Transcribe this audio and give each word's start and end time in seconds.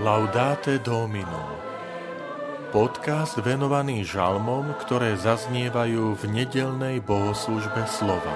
Laudate 0.00 0.80
Domino 0.80 1.60
Podcast 2.72 3.36
venovaný 3.36 4.00
žalmom, 4.00 4.72
ktoré 4.80 5.12
zaznievajú 5.12 6.16
v 6.16 6.22
nedelnej 6.24 7.04
bohoslužbe 7.04 7.84
slova. 7.84 8.32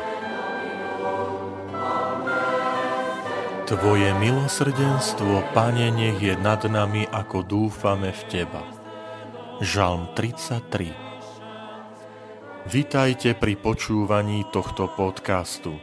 Tvoje 3.65 4.13
milosrdenstvo, 4.21 5.41
Pane, 5.57 5.89
nech 5.89 6.21
je 6.21 6.37
nad 6.37 6.61
nami, 6.69 7.09
ako 7.09 7.41
dúfame 7.49 8.13
v 8.13 8.23
Teba. 8.29 8.61
Žalm 9.65 10.13
33 10.13 10.93
Vitajte 12.69 13.33
pri 13.33 13.57
počúvaní 13.57 14.45
tohto 14.53 14.93
podcastu. 14.93 15.81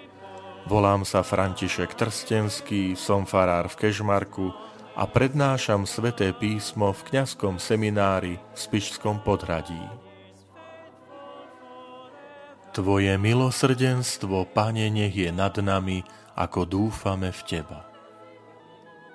Volám 0.69 1.01
sa 1.09 1.25
František 1.25 1.97
Trstenský, 1.97 2.93
som 2.93 3.25
farár 3.25 3.65
v 3.65 3.81
Kežmarku, 3.81 4.53
a 4.95 5.03
prednášam 5.07 5.87
sveté 5.87 6.35
písmo 6.35 6.91
v 6.91 7.01
kňazskom 7.11 7.57
seminári 7.57 8.35
v 8.37 8.57
Spišskom 8.57 9.23
podhradí. 9.23 9.79
Tvoje 12.71 13.11
milosrdenstvo, 13.19 14.47
Pane, 14.51 14.87
nech 14.87 15.15
je 15.15 15.27
nad 15.31 15.51
nami, 15.59 16.03
ako 16.39 16.63
dúfame 16.63 17.31
v 17.35 17.41
Teba. 17.43 17.83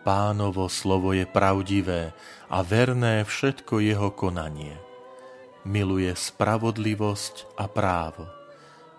Pánovo 0.04 0.68
slovo 0.68 1.16
je 1.16 1.24
pravdivé 1.26 2.14
a 2.46 2.62
verné 2.62 3.24
všetko 3.26 3.80
jeho 3.80 4.12
konanie. 4.12 4.76
Miluje 5.66 6.12
spravodlivosť 6.14 7.58
a 7.58 7.66
právo. 7.66 8.28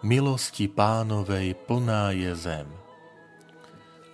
Milosti 0.04 0.68
pánovej 0.68 1.56
plná 1.64 2.12
je 2.12 2.34
zem. 2.36 2.87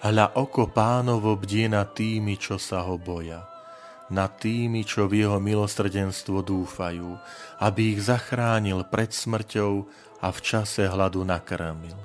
Hľa 0.03 0.35
oko 0.35 0.67
pánovo 0.67 1.39
bdie 1.39 1.71
nad 1.71 1.95
tými, 1.95 2.35
čo 2.35 2.59
sa 2.59 2.83
ho 2.83 2.99
boja, 2.99 3.47
nad 4.11 4.35
tými, 4.35 4.83
čo 4.83 5.07
v 5.07 5.23
jeho 5.23 5.39
milosrdenstvo 5.39 6.43
dúfajú, 6.43 7.15
aby 7.63 7.95
ich 7.95 8.03
zachránil 8.03 8.83
pred 8.91 9.15
smrťou 9.15 9.87
a 10.19 10.27
v 10.27 10.39
čase 10.43 10.91
hladu 10.91 11.23
nakrmil. 11.23 11.95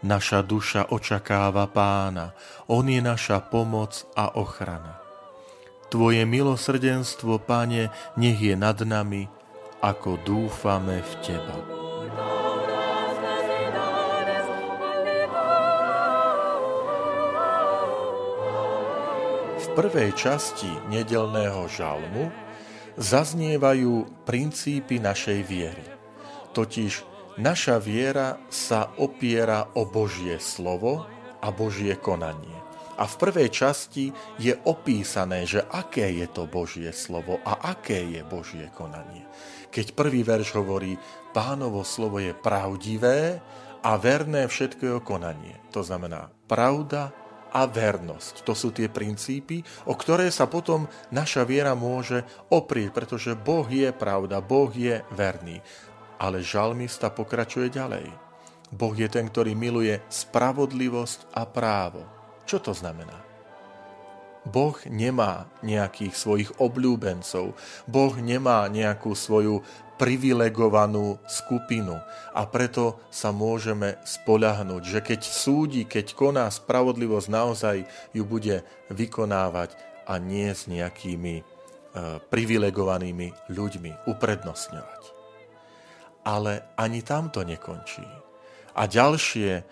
Naša 0.00 0.40
duša 0.40 0.88
očakáva 0.88 1.68
pána, 1.68 2.32
on 2.72 2.88
je 2.88 3.04
naša 3.04 3.44
pomoc 3.44 4.08
a 4.16 4.32
ochrana. 4.40 4.96
Tvoje 5.92 6.24
milosrdenstvo, 6.24 7.36
Pane, 7.44 7.92
nech 8.16 8.40
je 8.40 8.56
nad 8.56 8.80
nami, 8.80 9.28
ako 9.84 10.16
dúfame 10.24 11.04
v 11.04 11.12
Teba. 11.20 11.77
Prvej 19.76 20.16
časti 20.16 20.68
nedelného 20.88 21.68
žalmu 21.68 22.32
zaznievajú 22.96 24.24
princípy 24.24 25.02
našej 25.02 25.40
viery. 25.44 25.86
Totiž 26.56 26.92
naša 27.38 27.76
viera 27.78 28.40
sa 28.48 28.90
opiera 28.96 29.72
o 29.76 29.86
Božie 29.86 30.40
slovo 30.40 31.04
a 31.38 31.48
Božie 31.52 31.94
konanie. 32.00 32.56
A 32.98 33.06
v 33.06 33.14
prvej 33.14 33.48
časti 33.54 34.10
je 34.42 34.58
opísané, 34.66 35.46
že 35.46 35.62
aké 35.70 36.10
je 36.18 36.26
to 36.26 36.50
Božie 36.50 36.90
slovo 36.90 37.38
a 37.46 37.70
aké 37.70 38.02
je 38.02 38.26
Božie 38.26 38.66
konanie. 38.74 39.22
Keď 39.70 39.94
prvý 39.94 40.26
verš 40.26 40.58
hovorí, 40.58 40.98
pánovo 41.30 41.86
slovo 41.86 42.18
je 42.18 42.34
pravdivé 42.34 43.38
a 43.86 43.90
verné 43.94 44.50
všetko 44.50 44.82
jeho 44.82 45.02
konanie. 45.04 45.54
To 45.70 45.86
znamená 45.86 46.34
pravda, 46.50 47.14
a 47.52 47.68
vernosť. 47.68 48.42
To 48.42 48.52
sú 48.56 48.72
tie 48.72 48.88
princípy, 48.90 49.62
o 49.86 49.94
ktoré 49.94 50.32
sa 50.32 50.48
potom 50.48 50.88
naša 51.12 51.44
viera 51.44 51.76
môže 51.76 52.24
oprieť, 52.48 52.90
pretože 52.96 53.36
Boh 53.36 53.68
je 53.68 53.92
pravda, 53.92 54.40
Boh 54.40 54.72
je 54.72 55.04
verný. 55.12 55.60
Ale 56.18 56.42
žalmista 56.42 57.14
pokračuje 57.14 57.70
ďalej. 57.70 58.08
Boh 58.74 58.94
je 58.96 59.08
ten, 59.08 59.28
ktorý 59.30 59.54
miluje 59.54 60.00
spravodlivosť 60.10 61.32
a 61.36 61.46
právo. 61.48 62.04
Čo 62.44 62.60
to 62.60 62.72
znamená? 62.76 63.27
Boh 64.46 64.76
nemá 64.86 65.50
nejakých 65.64 66.14
svojich 66.14 66.50
obľúbencov, 66.62 67.56
Boh 67.90 68.14
nemá 68.20 68.70
nejakú 68.70 69.16
svoju 69.16 69.62
privilegovanú 69.98 71.18
skupinu 71.26 71.98
a 72.30 72.46
preto 72.46 73.02
sa 73.10 73.34
môžeme 73.34 73.98
spoľahnúť, 74.06 74.82
že 74.86 75.00
keď 75.02 75.20
súdi, 75.26 75.82
keď 75.84 76.14
koná 76.14 76.46
spravodlivosť, 76.46 77.28
naozaj 77.28 77.76
ju 78.14 78.22
bude 78.22 78.62
vykonávať 78.94 79.74
a 80.06 80.16
nie 80.22 80.48
s 80.48 80.70
nejakými 80.70 81.34
e, 81.36 81.44
privilegovanými 82.30 83.50
ľuďmi 83.50 84.06
uprednostňovať. 84.06 85.02
Ale 86.24 86.72
ani 86.78 87.02
tam 87.02 87.34
to 87.34 87.42
nekončí. 87.42 88.06
A 88.78 88.86
ďalšie, 88.86 89.50
e, 89.58 89.62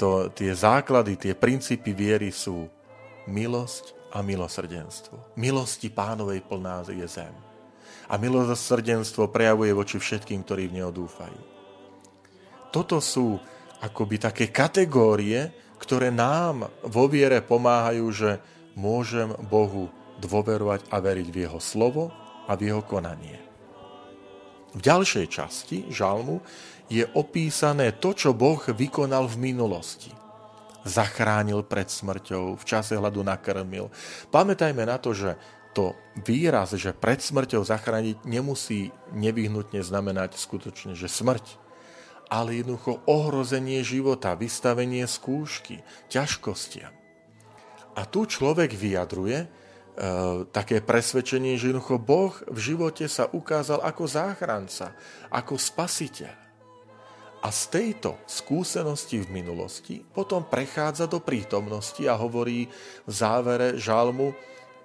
to, 0.00 0.32
tie 0.32 0.56
základy, 0.56 1.20
tie 1.20 1.36
princípy 1.36 1.92
viery 1.92 2.32
sú 2.32 2.64
milosť 3.26 4.14
a 4.14 4.22
milosrdenstvo. 4.22 5.36
Milosti 5.40 5.90
pánovej 5.90 6.44
plná 6.46 6.86
je 6.90 7.06
zem 7.08 7.34
a 8.08 8.20
milosrdenstvo 8.20 9.32
prejavuje 9.32 9.72
voči 9.72 9.96
všetkým, 9.96 10.44
ktorí 10.44 10.68
v 10.68 10.76
Neho 10.80 10.92
dúfajú. 10.92 11.40
Toto 12.68 12.98
sú 13.00 13.38
akoby 13.80 14.16
také 14.18 14.50
kategórie, 14.50 15.52
ktoré 15.78 16.10
nám 16.10 16.68
vo 16.84 17.04
viere 17.06 17.40
pomáhajú, 17.44 18.06
že 18.12 18.30
môžem 18.74 19.30
Bohu 19.46 19.88
dôverovať 20.18 20.90
a 20.90 20.96
veriť 21.00 21.28
v 21.30 21.40
Jeho 21.46 21.60
slovo 21.60 22.10
a 22.44 22.52
v 22.58 22.72
Jeho 22.72 22.82
konanie. 22.84 23.40
V 24.74 24.80
ďalšej 24.82 25.26
časti 25.30 25.78
žalmu 25.86 26.42
je 26.90 27.06
opísané 27.14 27.94
to, 27.94 28.10
čo 28.10 28.34
Boh 28.34 28.58
vykonal 28.58 29.30
v 29.30 29.54
minulosti. 29.54 30.10
Zachránil 30.84 31.64
pred 31.64 31.88
smrťou, 31.88 32.60
v 32.60 32.64
čase 32.64 32.94
hladu 32.94 33.24
nakrmil. 33.24 33.88
Pamätajme 34.28 34.84
na 34.84 35.00
to, 35.00 35.16
že 35.16 35.40
to 35.74 35.98
výraz, 36.22 36.76
že 36.78 36.94
pred 36.94 37.18
smrťou 37.18 37.66
zachrániť 37.66 38.22
nemusí 38.22 38.94
nevyhnutne 39.10 39.82
znamenať 39.82 40.38
skutočne, 40.38 40.94
že 40.94 41.10
smrť, 41.10 41.58
ale 42.30 42.62
jednoducho 42.62 43.02
ohrozenie 43.10 43.82
života, 43.82 44.38
vystavenie 44.38 45.02
skúšky, 45.04 45.82
ťažkostiam. 46.08 46.94
A 47.94 48.06
tu 48.06 48.26
človek 48.26 48.74
vyjadruje 48.74 49.38
e, 49.42 49.48
také 50.50 50.82
presvedčenie, 50.82 51.58
že 51.58 51.74
jednoducho 51.74 51.98
Boh 51.98 52.34
v 52.50 52.58
živote 52.58 53.06
sa 53.10 53.30
ukázal 53.30 53.82
ako 53.82 54.04
záchranca, 54.06 54.94
ako 55.30 55.58
spasiteľ. 55.58 56.43
A 57.44 57.52
z 57.52 57.62
tejto 57.68 58.16
skúsenosti 58.24 59.20
v 59.20 59.28
minulosti 59.28 60.00
potom 60.00 60.48
prechádza 60.48 61.04
do 61.04 61.20
prítomnosti 61.20 62.00
a 62.08 62.16
hovorí 62.16 62.72
v 63.04 63.12
závere 63.12 63.76
žalmu, 63.76 64.32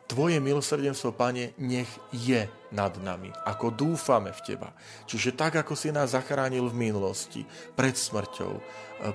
Tvoje 0.10 0.42
milosrdenstvo, 0.42 1.14
Pane, 1.14 1.54
nech 1.62 1.86
je 2.10 2.50
nad 2.74 2.90
nami, 2.98 3.30
ako 3.46 3.70
dúfame 3.70 4.34
v 4.34 4.42
Teba. 4.42 4.74
Čiže 5.06 5.38
tak, 5.38 5.62
ako 5.62 5.78
si 5.78 5.94
nás 5.94 6.18
zachránil 6.18 6.66
v 6.66 6.90
minulosti, 6.90 7.46
pred 7.78 7.94
smrťou, 7.94 8.58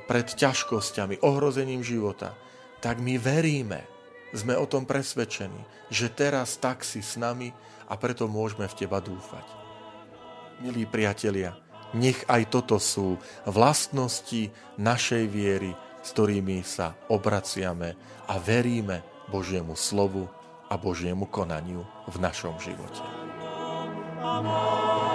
pred 0.06 0.22
ťažkosťami, 0.38 1.19
ohrozením 1.26 1.82
života, 1.82 2.38
tak 2.78 3.03
my 3.03 3.19
veríme, 3.19 3.82
sme 4.31 4.55
o 4.55 4.71
tom 4.71 4.87
presvedčení, 4.87 5.91
že 5.91 6.15
teraz 6.15 6.62
tak 6.62 6.87
si 6.87 7.03
s 7.03 7.19
nami 7.19 7.50
a 7.91 7.99
preto 7.99 8.31
môžeme 8.31 8.71
v 8.71 8.78
Teba 8.78 9.03
dúfať. 9.03 9.47
Milí 10.62 10.87
priatelia, 10.87 11.59
nech 11.94 12.27
aj 12.27 12.50
toto 12.50 12.77
sú 12.82 13.16
vlastnosti 13.47 14.50
našej 14.76 15.25
viery, 15.31 15.73
s 16.05 16.08
ktorými 16.12 16.61
sa 16.67 16.99
obraciame 17.08 17.96
a 18.29 18.35
veríme 18.37 19.00
Božiemu 19.31 19.79
slovu 19.79 20.29
a 20.69 20.75
Božiemu 20.76 21.31
konaniu 21.31 21.87
v 22.11 22.17
našom 22.20 22.58
živote. 22.61 23.00
Amen. 24.25 25.13